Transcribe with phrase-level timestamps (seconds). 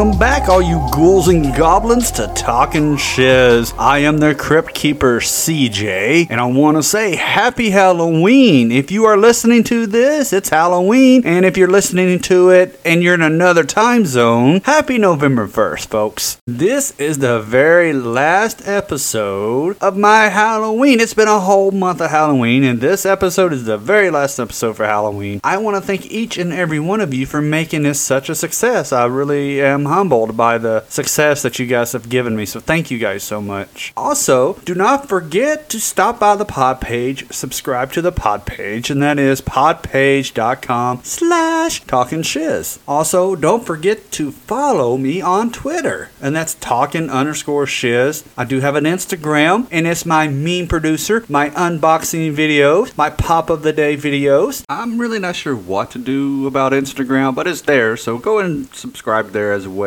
[0.00, 3.74] welcome back, all you ghouls and goblins, to Talking Shiz.
[3.78, 8.72] I am the Crypt Keeper CJ, and I want to say Happy Halloween.
[8.72, 13.02] If you are listening to this, it's Halloween, and if you're listening to it and
[13.02, 16.40] you're in another time zone, Happy November 1st, folks.
[16.46, 21.00] This is the very last episode of my Halloween.
[21.00, 24.78] It's been a whole month of Halloween, and this episode is the very last episode
[24.78, 25.42] for Halloween.
[25.44, 28.34] I want to thank each and every one of you for making this such a
[28.34, 28.94] success.
[28.94, 32.46] I really am humbled by the success that you guys have given me.
[32.46, 33.92] So thank you guys so much.
[33.96, 38.88] Also, do not forget to stop by the pod page, subscribe to the pod page,
[38.90, 42.78] and that is podpage.com slash talking shiz.
[42.86, 48.24] Also, don't forget to follow me on Twitter, and that's talking underscore shiz.
[48.38, 53.50] I do have an Instagram, and it's my meme producer, my unboxing videos, my pop
[53.50, 54.62] of the day videos.
[54.68, 58.72] I'm really not sure what to do about Instagram, but it's there, so go and
[58.72, 59.79] subscribe there as well.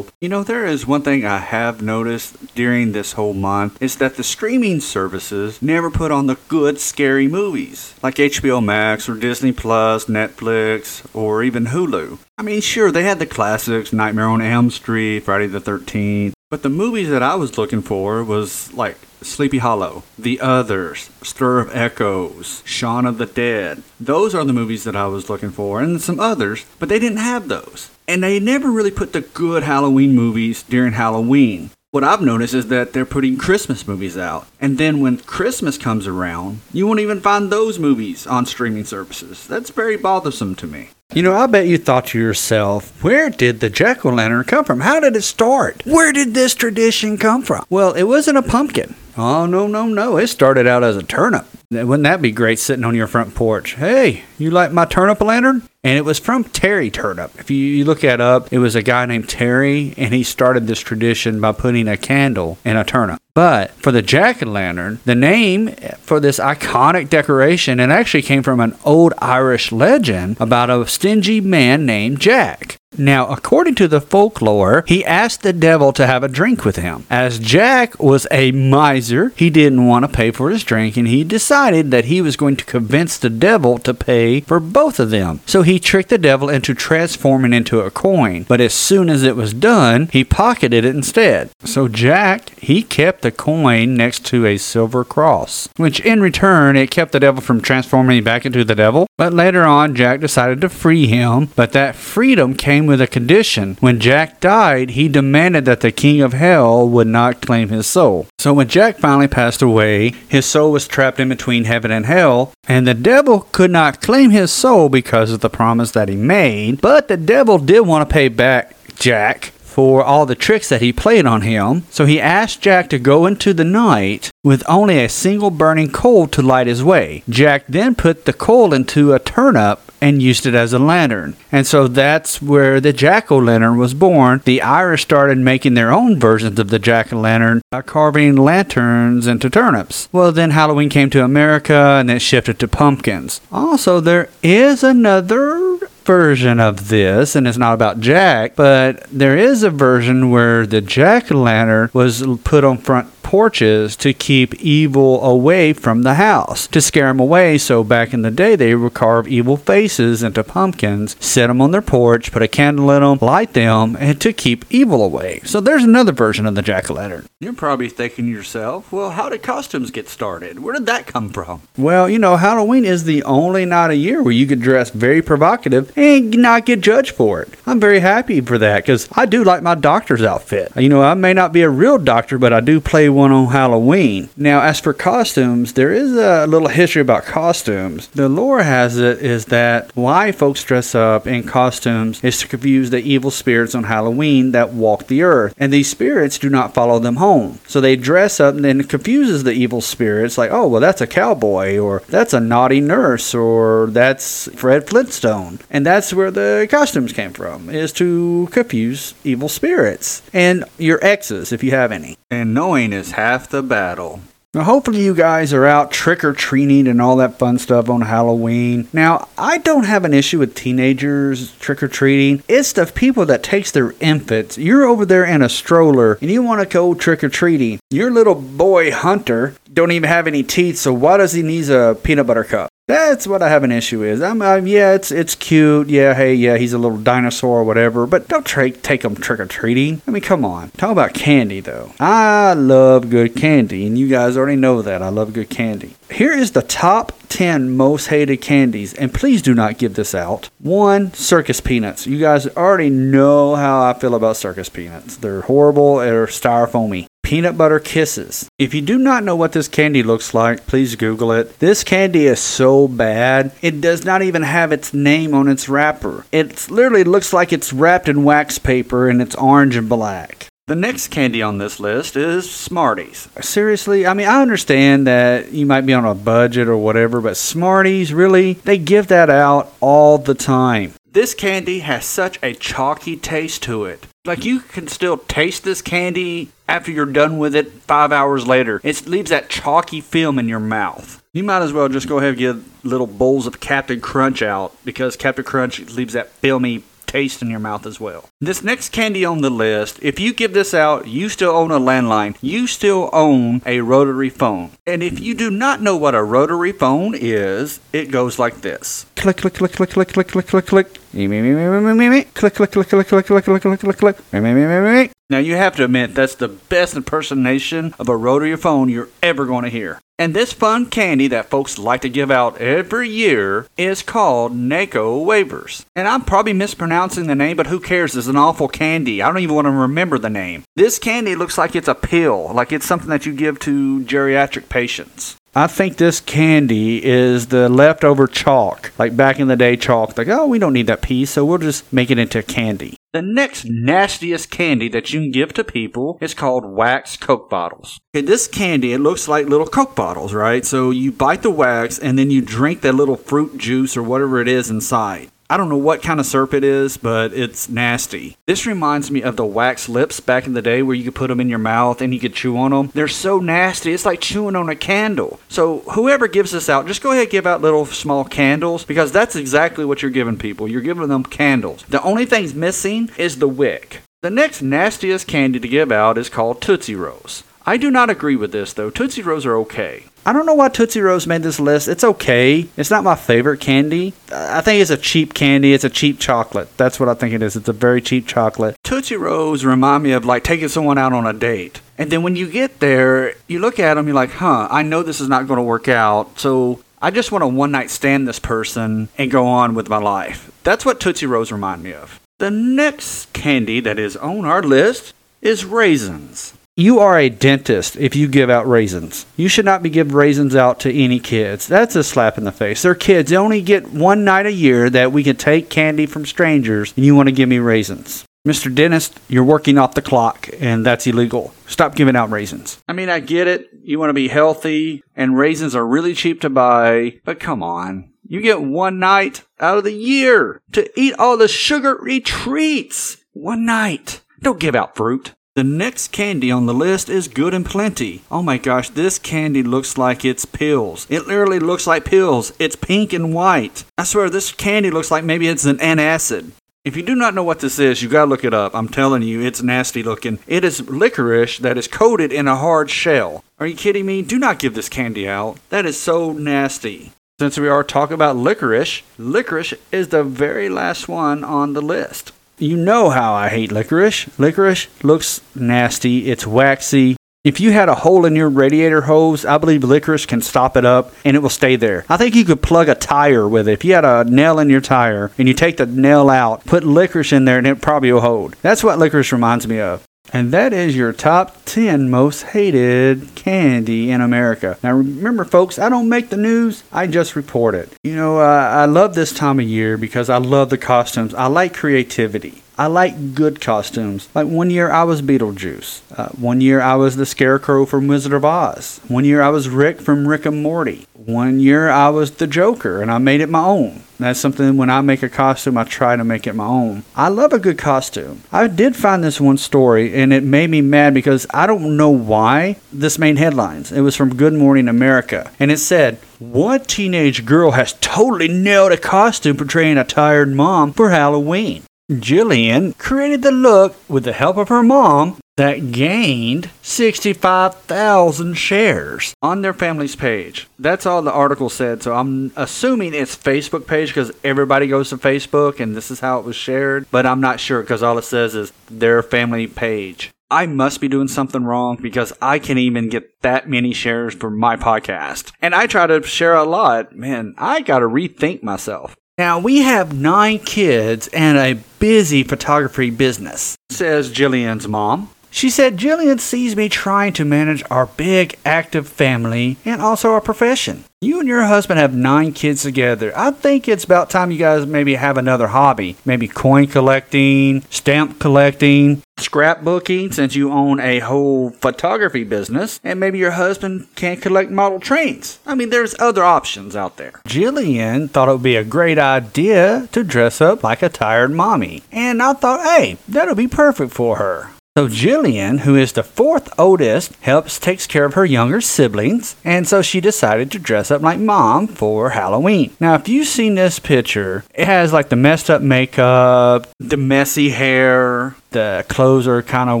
[0.20, 4.16] You know, there is one thing I have noticed during this whole month is that
[4.16, 9.52] the streaming services never put on the good scary movies like HBO Max or Disney
[9.52, 12.18] Plus, Netflix, or even Hulu.
[12.38, 16.62] I mean, sure, they had the classics Nightmare on Elm Street, Friday the 13th, but
[16.62, 21.74] the movies that I was looking for was like Sleepy Hollow, The Others, Stir of
[21.74, 23.82] Echoes, Shaun of the Dead.
[23.98, 27.18] Those are the movies that I was looking for, and some others, but they didn't
[27.18, 27.90] have those.
[28.08, 31.70] And they never really put the good Halloween movies during Halloween.
[31.90, 34.46] What I've noticed is that they're putting Christmas movies out.
[34.60, 39.46] And then when Christmas comes around, you won't even find those movies on streaming services.
[39.46, 40.90] That's very bothersome to me.
[41.14, 44.64] You know, I bet you thought to yourself, where did the jack o' lantern come
[44.64, 44.80] from?
[44.80, 45.86] How did it start?
[45.86, 47.64] Where did this tradition come from?
[47.70, 48.94] Well, it wasn't a pumpkin.
[49.16, 50.18] Oh, no, no, no.
[50.18, 51.46] It started out as a turnip.
[51.70, 53.74] Wouldn't that be great sitting on your front porch?
[53.74, 55.62] Hey, you like my turnip lantern?
[55.82, 57.38] And it was from Terry Turnip.
[57.38, 60.66] If you, you look that up, it was a guy named Terry, and he started
[60.66, 63.20] this tradition by putting a candle in a turnip.
[63.34, 65.68] But for the jack o' lantern, the name
[66.00, 71.40] for this iconic decoration, it actually came from an old Irish legend about a stingy
[71.40, 72.75] man named Jack.
[72.98, 77.06] Now, according to the folklore, he asked the devil to have a drink with him.
[77.10, 81.24] As Jack was a miser, he didn't want to pay for his drink, and he
[81.24, 85.40] decided that he was going to convince the devil to pay for both of them.
[85.46, 89.36] So he tricked the devil into transforming into a coin, but as soon as it
[89.36, 91.50] was done, he pocketed it instead.
[91.64, 96.90] So Jack, he kept the coin next to a silver cross, which in return, it
[96.90, 99.06] kept the devil from transforming back into the devil.
[99.16, 103.76] But later on, Jack decided to free him, but that freedom came with a condition.
[103.80, 108.26] When Jack died, he demanded that the king of hell would not claim his soul.
[108.38, 112.52] So when Jack finally passed away, his soul was trapped in between heaven and hell,
[112.68, 116.80] and the devil could not claim his soul because of the promise that he made.
[116.80, 120.90] But the devil did want to pay back Jack for all the tricks that he
[120.90, 121.82] played on him.
[121.90, 126.26] So he asked Jack to go into the night with only a single burning coal
[126.28, 127.22] to light his way.
[127.28, 131.36] Jack then put the coal into a turnip and used it as a lantern.
[131.52, 134.40] And so that's where the jack o' lantern was born.
[134.46, 139.26] The Irish started making their own versions of the jack o' lantern by carving lanterns
[139.26, 140.08] into turnips.
[140.10, 143.42] Well, then Halloween came to America and it shifted to pumpkins.
[143.52, 145.65] Also, there is another
[146.06, 150.80] version of this, and it's not about Jack, but there is a version where the
[150.80, 156.80] jack lantern was put on front porches to keep evil away from the house, to
[156.80, 157.58] scare them away.
[157.58, 161.72] So back in the day, they would carve evil faces into pumpkins, set them on
[161.72, 165.40] their porch, put a candle in them, light them, and to keep evil away.
[165.44, 167.26] So there's another version of the jack o' lantern.
[167.40, 170.60] You're probably thinking to yourself, well, how did costumes get started?
[170.60, 171.62] Where did that come from?
[171.76, 175.20] Well, you know, Halloween is the only night a year where you could dress very
[175.20, 177.48] provocative and not get judged for it.
[177.66, 180.70] I'm very happy for that because I do like my doctor's outfit.
[180.76, 183.46] You know, I may not be a real doctor, but I do play one on
[183.46, 184.28] Halloween.
[184.36, 188.08] Now, as for costumes, there is a little history about costumes.
[188.08, 192.90] The lore has it is that why folks dress up in costumes is to confuse
[192.90, 195.54] the evil spirits on Halloween that walk the earth.
[195.56, 197.58] And these spirits do not follow them home.
[197.66, 201.06] So they dress up and then confuses the evil spirits like, oh, well, that's a
[201.06, 205.58] cowboy, or that's a naughty nurse, or that's Fred Flintstone.
[205.70, 210.20] And that's where the costumes came from, is to confuse evil spirits.
[210.34, 212.18] And your exes, if you have any.
[212.28, 214.20] And knowing is half the battle.
[214.52, 218.00] Now, hopefully, you guys are out trick or treating and all that fun stuff on
[218.00, 218.88] Halloween.
[218.92, 222.42] Now, I don't have an issue with teenagers trick or treating.
[222.48, 224.58] It's the people that takes their infants.
[224.58, 227.78] You're over there in a stroller and you want to go trick or treating.
[227.90, 231.94] Your little boy Hunter don't even have any teeth, so why does he need a
[231.94, 232.70] peanut butter cup?
[232.88, 234.22] That's what I have an issue with.
[234.22, 235.88] I'm, uh, yeah, it's it's cute.
[235.88, 238.06] Yeah, hey, yeah, he's a little dinosaur or whatever.
[238.06, 240.02] But don't tra- take him trick or treating.
[240.06, 240.70] I mean, come on.
[240.70, 241.94] Talk about candy though.
[241.98, 245.96] I love good candy, and you guys already know that I love good candy.
[246.12, 250.50] Here is the top 10 most hated candies, and please do not give this out.
[250.60, 252.06] One, circus peanuts.
[252.06, 255.16] You guys already know how I feel about circus peanuts.
[255.16, 258.48] They're horrible, they're styrofoamy peanut butter kisses.
[258.56, 261.58] If you do not know what this candy looks like, please Google it.
[261.58, 266.24] This candy is so bad, it does not even have its name on its wrapper.
[266.30, 270.46] It literally looks like it's wrapped in wax paper and it's orange and black.
[270.68, 273.28] The next candy on this list is Smarties.
[273.40, 277.36] Seriously, I mean, I understand that you might be on a budget or whatever, but
[277.36, 280.92] Smarties, really, they give that out all the time.
[281.10, 284.06] This candy has such a chalky taste to it.
[284.26, 288.80] Like you can still taste this candy after you're done with it five hours later.
[288.82, 291.22] It leaves that chalky film in your mouth.
[291.32, 294.76] You might as well just go ahead and get little bowls of Captain Crunch out
[294.84, 298.24] because Captain Crunch leaves that filmy taste in your mouth as well.
[298.40, 301.80] This next candy on the list, if you give this out, you still own a
[301.80, 302.36] landline.
[302.40, 304.72] You still own a rotary phone.
[304.86, 309.06] And if you do not know what a rotary phone is, it goes like this.
[309.16, 310.86] Click, click, click, click, click, click, click, click, click.
[311.12, 315.15] Click, click, click, click, click, click, click, click, click, click, click.
[315.28, 319.44] Now you have to admit that's the best impersonation of a rotary phone you're ever
[319.44, 320.00] going to hear.
[320.20, 325.24] And this fun candy that folks like to give out every year is called Necco
[325.24, 325.84] Wafers.
[325.96, 328.16] And I'm probably mispronouncing the name, but who cares?
[328.16, 329.20] It's an awful candy.
[329.20, 330.62] I don't even want to remember the name.
[330.76, 334.68] This candy looks like it's a pill, like it's something that you give to geriatric
[334.68, 335.36] patients.
[335.56, 340.16] I think this candy is the leftover chalk, like back in the day chalk.
[340.16, 342.96] Like, oh, we don't need that piece, so we'll just make it into candy.
[343.16, 347.98] The next nastiest candy that you can give to people is called wax Coke bottles.
[348.14, 350.62] Okay, this candy, it looks like little Coke bottles, right?
[350.66, 354.42] So you bite the wax and then you drink that little fruit juice or whatever
[354.42, 355.30] it is inside.
[355.48, 358.36] I don't know what kind of syrup it is, but it's nasty.
[358.46, 361.28] This reminds me of the wax lips back in the day where you could put
[361.28, 362.90] them in your mouth and you could chew on them.
[362.94, 363.92] They're so nasty.
[363.92, 365.38] It's like chewing on a candle.
[365.48, 369.12] So whoever gives this out, just go ahead and give out little small candles because
[369.12, 370.66] that's exactly what you're giving people.
[370.66, 371.84] You're giving them candles.
[371.84, 374.00] The only thing's missing is the wick.
[374.22, 377.44] The next nastiest candy to give out is called Tootsie Rolls.
[377.64, 378.90] I do not agree with this though.
[378.90, 380.04] Tootsie Rolls are okay.
[380.26, 381.86] I don't know why Tootsie Rolls made this list.
[381.86, 382.66] It's okay.
[382.76, 384.12] It's not my favorite candy.
[384.32, 385.72] I think it's a cheap candy.
[385.72, 386.76] It's a cheap chocolate.
[386.76, 387.54] That's what I think it is.
[387.54, 388.74] It's a very cheap chocolate.
[388.82, 391.80] Tootsie Rolls remind me of like taking someone out on a date.
[391.96, 395.04] And then when you get there, you look at them, you're like, huh, I know
[395.04, 396.40] this is not going to work out.
[396.40, 399.98] So I just want to one night stand this person and go on with my
[399.98, 400.50] life.
[400.64, 402.20] That's what Tootsie Rolls remind me of.
[402.38, 406.52] The next candy that is on our list is raisins.
[406.78, 409.24] You are a dentist if you give out raisins.
[409.34, 411.66] You should not be giving raisins out to any kids.
[411.66, 412.82] That's a slap in the face.
[412.82, 413.30] They're kids.
[413.30, 417.06] They only get one night a year that we can take candy from strangers, and
[417.06, 418.26] you want to give me raisins.
[418.46, 418.72] Mr.
[418.72, 421.54] Dentist, you're working off the clock, and that's illegal.
[421.66, 422.82] Stop giving out raisins.
[422.86, 423.70] I mean, I get it.
[423.82, 428.12] You want to be healthy, and raisins are really cheap to buy, but come on.
[428.28, 433.16] You get one night out of the year to eat all the sugary treats.
[433.32, 434.20] One night.
[434.42, 435.32] Don't give out fruit.
[435.56, 438.20] The next candy on the list is Good and Plenty.
[438.30, 441.06] Oh my gosh, this candy looks like it's pills.
[441.08, 442.52] It literally looks like pills.
[442.58, 443.86] It's pink and white.
[443.96, 446.50] I swear, this candy looks like maybe it's an antacid.
[446.84, 448.74] If you do not know what this is, you gotta look it up.
[448.74, 450.40] I'm telling you, it's nasty looking.
[450.46, 453.42] It is licorice that is coated in a hard shell.
[453.58, 454.20] Are you kidding me?
[454.20, 455.56] Do not give this candy out.
[455.70, 457.12] That is so nasty.
[457.38, 462.32] Since we are talking about licorice, licorice is the very last one on the list.
[462.58, 464.30] You know how I hate licorice.
[464.38, 467.16] Licorice looks nasty, it's waxy.
[467.44, 470.86] If you had a hole in your radiator hose, I believe licorice can stop it
[470.86, 472.06] up and it will stay there.
[472.08, 473.72] I think you could plug a tire with it.
[473.72, 476.82] If you had a nail in your tire and you take the nail out, put
[476.82, 478.56] licorice in there and it probably will hold.
[478.62, 480.05] That's what licorice reminds me of.
[480.32, 484.78] And that is your top 10 most hated candy in America.
[484.82, 487.92] Now, remember, folks, I don't make the news, I just report it.
[488.02, 491.34] You know, uh, I love this time of year because I love the costumes.
[491.34, 492.62] I like creativity.
[492.78, 494.28] I like good costumes.
[494.34, 496.02] Like one year I was Beetlejuice.
[496.14, 499.00] Uh, one year I was the Scarecrow from Wizard of Oz.
[499.08, 501.06] One year I was Rick from Rick and Morty.
[501.26, 504.04] One year I was the Joker and I made it my own.
[504.16, 507.02] That's something when I make a costume, I try to make it my own.
[507.16, 508.44] I love a good costume.
[508.52, 512.10] I did find this one story and it made me mad because I don't know
[512.10, 513.90] why this made headlines.
[513.90, 518.92] It was from Good Morning America and it said, What teenage girl has totally nailed
[518.92, 521.82] a costume portraying a tired mom for Halloween?
[522.08, 529.62] Jillian created the look with the help of her mom that gained 65,000 shares on
[529.62, 530.68] their family's page.
[530.78, 535.16] That's all the article said, so I'm assuming it's Facebook page because everybody goes to
[535.16, 538.24] Facebook and this is how it was shared, but I'm not sure because all it
[538.24, 540.30] says is their family page.
[540.50, 544.48] I must be doing something wrong because I can't even get that many shares for
[544.48, 545.50] my podcast.
[545.60, 547.16] And I try to share a lot.
[547.16, 549.16] Man, I got to rethink myself.
[549.38, 555.30] Now, we have nine kids and a busy photography business, says Jillian's mom.
[555.56, 560.42] She said Jillian sees me trying to manage our big, active family and also our
[560.42, 561.04] profession.
[561.22, 563.32] You and your husband have nine kids together.
[563.34, 566.18] I think it's about time you guys maybe have another hobby.
[566.26, 573.00] Maybe coin collecting, stamp collecting, scrapbooking, since you own a whole photography business.
[573.02, 575.58] And maybe your husband can collect model trains.
[575.64, 577.40] I mean, there's other options out there.
[577.48, 582.02] Jillian thought it would be a great idea to dress up like a tired mommy.
[582.12, 584.75] And I thought, hey, that'll be perfect for her.
[584.96, 589.86] So Jillian, who is the fourth oldest, helps takes care of her younger siblings, and
[589.86, 592.96] so she decided to dress up like mom for Halloween.
[592.98, 597.68] Now, if you've seen this picture, it has like the messed up makeup, the messy
[597.68, 600.00] hair, the clothes are kind of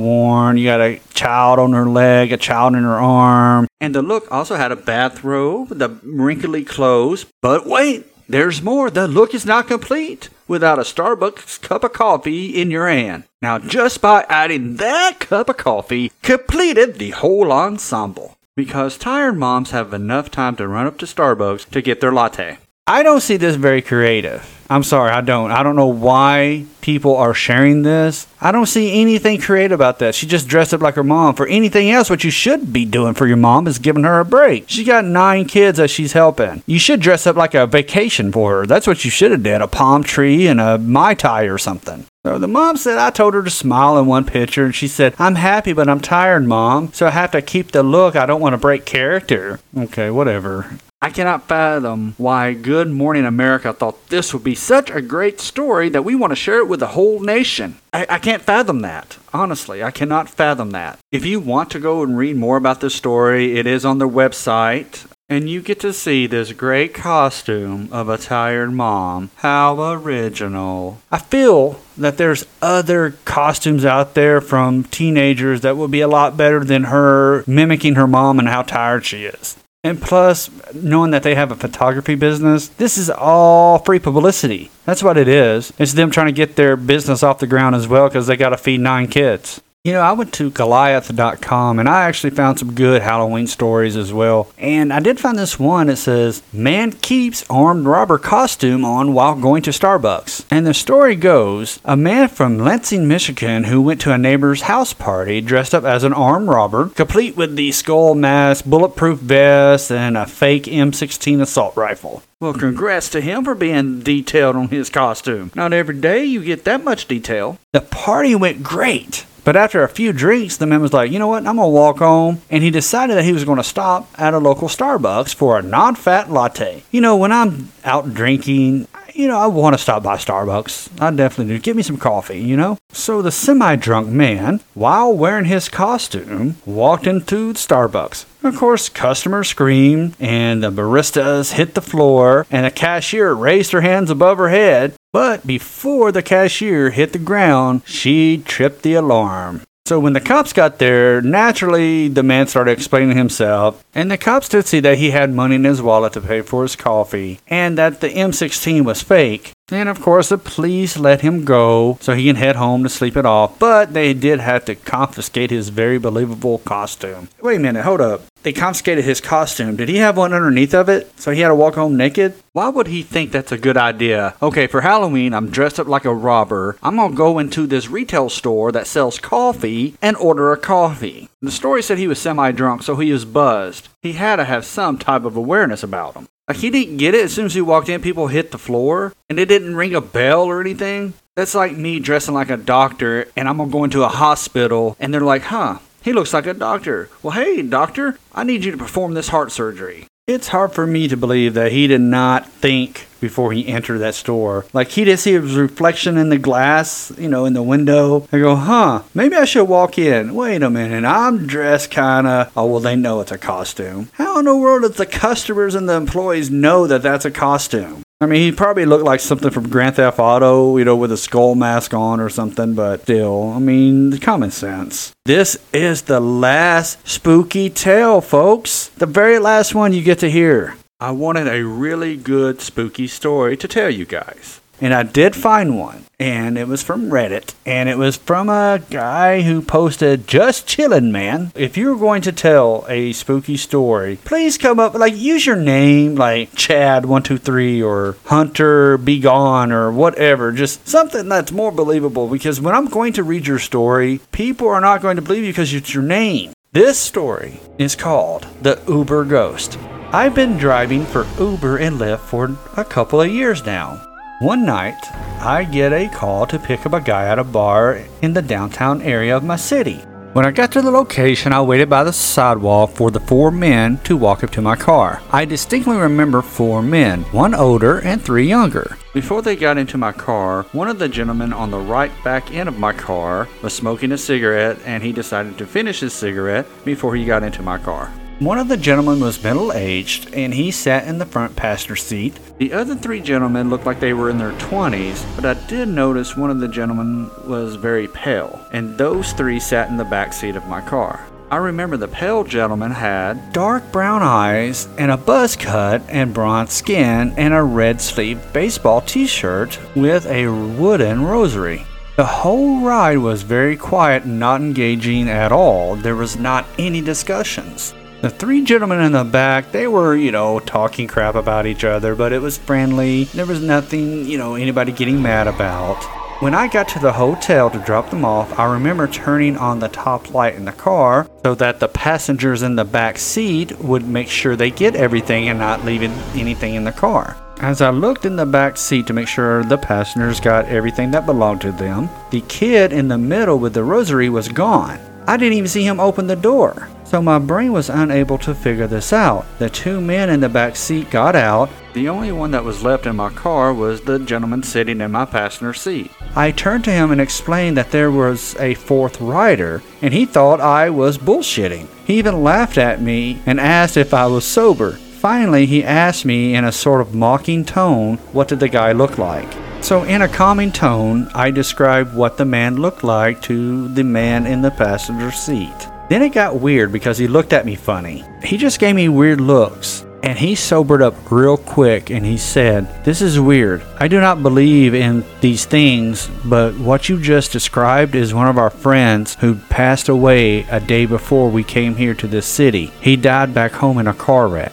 [0.00, 0.56] worn.
[0.56, 4.32] You got a child on her leg, a child in her arm, and the look
[4.32, 7.26] also had a bathrobe, the wrinkly clothes.
[7.42, 8.88] But wait, there's more.
[8.88, 13.24] The look is not complete without a Starbucks cup of coffee in your hand.
[13.42, 18.36] Now, just by adding that cup of coffee completed the whole ensemble.
[18.56, 22.58] Because tired moms have enough time to run up to Starbucks to get their latte.
[22.86, 24.55] I don't see this very creative.
[24.68, 25.50] I'm sorry, I don't.
[25.50, 28.26] I don't know why people are sharing this.
[28.40, 30.14] I don't see anything creative about that.
[30.14, 31.34] She just dressed up like her mom.
[31.34, 34.24] For anything else, what you should be doing for your mom is giving her a
[34.24, 34.64] break.
[34.68, 36.62] She got nine kids that she's helping.
[36.66, 38.66] You should dress up like a vacation for her.
[38.66, 39.60] That's what you should have did.
[39.60, 42.06] A palm tree and a Mai Tai or something.
[42.24, 45.14] So the mom said I told her to smile in one picture and she said,
[45.18, 46.92] I'm happy but I'm tired, mom.
[46.92, 48.16] So I have to keep the look.
[48.16, 49.60] I don't want to break character.
[49.76, 50.78] Okay, whatever.
[51.02, 55.90] I cannot fathom why Good Morning America thought this would be such a great story
[55.90, 57.76] that we want to share it with the whole nation.
[57.92, 59.18] I, I, can't fathom that.
[59.32, 60.98] Honestly, I cannot fathom that.
[61.12, 64.08] If you want to go and read more about this story, it is on their
[64.08, 65.06] website.
[65.28, 69.30] And you get to see this great costume of a tired mom.
[69.36, 71.02] How original.
[71.12, 76.36] I feel that there's other costumes out there from teenagers that would be a lot
[76.36, 79.56] better than her mimicking her mom and how tired she is.
[79.86, 84.72] And plus, knowing that they have a photography business, this is all free publicity.
[84.84, 85.72] That's what it is.
[85.78, 88.48] It's them trying to get their business off the ground as well because they got
[88.48, 89.60] to feed nine kids.
[89.86, 94.12] You know, I went to Goliath.com and I actually found some good Halloween stories as
[94.12, 94.48] well.
[94.58, 99.36] And I did find this one that says, Man keeps armed robber costume on while
[99.36, 100.44] going to Starbucks.
[100.50, 104.92] And the story goes, a man from Lansing, Michigan who went to a neighbor's house
[104.92, 110.16] party dressed up as an armed robber, complete with the skull mask, bulletproof vest, and
[110.16, 112.24] a fake M16 assault rifle.
[112.40, 115.52] Well, congrats to him for being detailed on his costume.
[115.54, 117.60] Not every day you get that much detail.
[117.70, 119.24] The party went great.
[119.46, 121.72] But after a few drinks, the man was like, you know what, I'm going to
[121.72, 122.42] walk home.
[122.50, 125.62] And he decided that he was going to stop at a local Starbucks for a
[125.62, 126.82] non fat latte.
[126.90, 131.00] You know, when I'm out drinking, you know, I want to stop by Starbucks.
[131.00, 131.60] I definitely do.
[131.60, 132.76] Give me some coffee, you know?
[132.90, 138.24] So the semi drunk man, while wearing his costume, walked into Starbucks.
[138.42, 143.80] Of course, customers screamed, and the baristas hit the floor, and the cashier raised her
[143.80, 144.95] hands above her head.
[145.12, 149.62] But before the cashier hit the ground, she tripped the alarm.
[149.86, 154.48] So when the cops got there, naturally the man started explaining himself, and the cops
[154.48, 157.78] did see that he had money in his wallet to pay for his coffee, and
[157.78, 159.52] that the M16 was fake.
[159.70, 163.16] And of course, the police let him go so he can head home to sleep
[163.16, 167.28] it off, but they did have to confiscate his very believable costume.
[167.40, 168.22] Wait a minute, hold up.
[168.46, 169.74] They confiscated his costume.
[169.74, 171.10] Did he have one underneath of it?
[171.18, 172.34] So he had to walk home naked?
[172.52, 174.36] Why would he think that's a good idea?
[174.40, 176.76] Okay, for Halloween, I'm dressed up like a robber.
[176.80, 181.28] I'm gonna go into this retail store that sells coffee and order a coffee.
[181.42, 183.88] The story said he was semi drunk, so he was buzzed.
[184.00, 186.28] He had to have some type of awareness about him.
[186.46, 189.12] Like he didn't get it as soon as he walked in, people hit the floor
[189.28, 191.14] and it didn't ring a bell or anything.
[191.34, 195.12] That's like me dressing like a doctor and I'm gonna go into a hospital and
[195.12, 197.10] they're like, huh, he looks like a doctor.
[197.20, 200.06] Well, hey, doctor, I need you to perform this heart surgery.
[200.28, 204.14] It's hard for me to believe that he did not think before he entered that
[204.14, 204.66] store.
[204.72, 208.28] Like he did see his reflection in the glass, you know, in the window.
[208.30, 210.34] I go, huh, maybe I should walk in.
[210.34, 212.52] Wait a minute, I'm dressed kinda.
[212.56, 214.08] Oh, well, they know it's a costume.
[214.12, 218.02] How in the world does the customers and the employees know that that's a costume?
[218.18, 221.18] I mean, he probably looked like something from Grand Theft Auto, you know, with a
[221.18, 225.12] skull mask on or something, but still, I mean, common sense.
[225.26, 228.88] This is the last spooky tale, folks.
[228.88, 230.76] The very last one you get to hear.
[230.98, 234.62] I wanted a really good spooky story to tell you guys.
[234.80, 238.82] And I did find one, and it was from Reddit, and it was from a
[238.90, 241.50] guy who posted, Just chillin', man.
[241.54, 246.14] If you're going to tell a spooky story, please come up, like, use your name,
[246.14, 250.52] like Chad123 or Hunter Be Gone or whatever.
[250.52, 254.80] Just something that's more believable, because when I'm going to read your story, people are
[254.82, 256.52] not going to believe you because it's your name.
[256.72, 259.78] This story is called The Uber Ghost.
[260.12, 264.05] I've been driving for Uber and Lyft for a couple of years now.
[264.40, 264.98] One night,
[265.40, 269.00] I get a call to pick up a guy at a bar in the downtown
[269.00, 270.04] area of my city.
[270.34, 273.96] When I got to the location, I waited by the sidewalk for the four men
[274.04, 275.22] to walk up to my car.
[275.30, 278.98] I distinctly remember four men, one older and three younger.
[279.14, 282.68] Before they got into my car, one of the gentlemen on the right back end
[282.68, 287.16] of my car was smoking a cigarette and he decided to finish his cigarette before
[287.16, 288.12] he got into my car.
[288.38, 292.38] One of the gentlemen was middle aged and he sat in the front passenger seat.
[292.58, 296.36] The other three gentlemen looked like they were in their 20s, but I did notice
[296.36, 300.54] one of the gentlemen was very pale, and those three sat in the back seat
[300.54, 301.24] of my car.
[301.50, 306.74] I remember the pale gentleman had dark brown eyes and a buzz cut and bronze
[306.74, 311.86] skin and a red sleeved baseball t shirt with a wooden rosary.
[312.16, 315.96] The whole ride was very quiet and not engaging at all.
[315.96, 317.94] There was not any discussions.
[318.22, 322.14] The three gentlemen in the back, they were, you know, talking crap about each other,
[322.14, 323.24] but it was friendly.
[323.24, 326.02] There was nothing, you know, anybody getting mad about.
[326.40, 329.88] When I got to the hotel to drop them off, I remember turning on the
[329.88, 334.28] top light in the car so that the passengers in the back seat would make
[334.28, 337.36] sure they get everything and not leaving anything in the car.
[337.58, 341.26] As I looked in the back seat to make sure the passengers got everything that
[341.26, 344.98] belonged to them, the kid in the middle with the rosary was gone.
[345.28, 346.88] I didn't even see him open the door.
[347.02, 349.46] So my brain was unable to figure this out.
[349.58, 351.70] The two men in the back seat got out.
[351.94, 355.24] The only one that was left in my car was the gentleman sitting in my
[355.24, 356.10] passenger seat.
[356.34, 360.60] I turned to him and explained that there was a fourth rider, and he thought
[360.60, 361.86] I was bullshitting.
[362.04, 364.92] He even laughed at me and asked if I was sober.
[364.92, 369.16] Finally, he asked me in a sort of mocking tone, what did the guy look
[369.16, 369.65] like?
[369.86, 374.44] So, in a calming tone, I described what the man looked like to the man
[374.44, 375.88] in the passenger seat.
[376.08, 378.24] Then it got weird because he looked at me funny.
[378.42, 380.04] He just gave me weird looks.
[380.24, 383.80] And he sobered up real quick and he said, This is weird.
[384.00, 388.58] I do not believe in these things, but what you just described is one of
[388.58, 392.86] our friends who passed away a day before we came here to this city.
[393.00, 394.72] He died back home in a car wreck.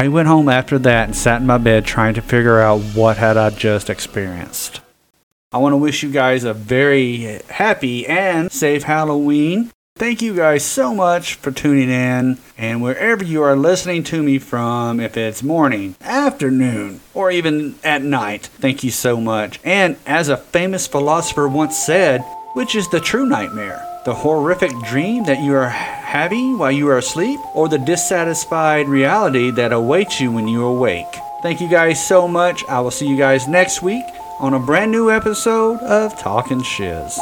[0.00, 3.16] I went home after that and sat in my bed trying to figure out what
[3.16, 4.80] had I just experienced.
[5.50, 9.72] I want to wish you guys a very happy and safe Halloween.
[9.96, 14.38] Thank you guys so much for tuning in, and wherever you are listening to me
[14.38, 19.58] from, if it's morning, afternoon, or even at night, thank you so much.
[19.64, 22.20] And as a famous philosopher once said,
[22.52, 23.84] which is the true nightmare?
[24.04, 29.50] The horrific dream that you are having while you are asleep, or the dissatisfied reality
[29.50, 31.06] that awaits you when you awake?
[31.42, 32.64] Thank you guys so much.
[32.68, 34.04] I will see you guys next week
[34.40, 37.20] on a brand new episode of Talking Shiz.